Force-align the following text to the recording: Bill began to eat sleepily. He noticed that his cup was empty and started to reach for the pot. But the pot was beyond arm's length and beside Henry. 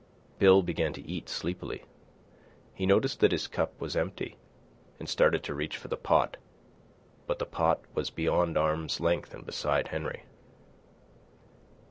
Bill 0.39 0.63
began 0.63 0.93
to 0.93 1.07
eat 1.07 1.29
sleepily. 1.29 1.83
He 2.73 2.87
noticed 2.87 3.19
that 3.19 3.31
his 3.31 3.45
cup 3.45 3.79
was 3.79 3.95
empty 3.95 4.35
and 4.97 5.07
started 5.07 5.43
to 5.43 5.53
reach 5.53 5.77
for 5.77 5.89
the 5.89 5.95
pot. 5.95 6.37
But 7.27 7.37
the 7.37 7.45
pot 7.45 7.81
was 7.93 8.09
beyond 8.09 8.57
arm's 8.57 8.99
length 8.99 9.31
and 9.35 9.45
beside 9.45 9.89
Henry. 9.89 10.23